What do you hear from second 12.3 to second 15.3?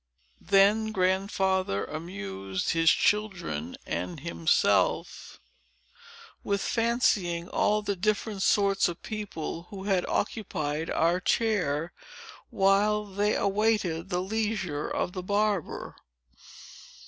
while they awaited the leisure of the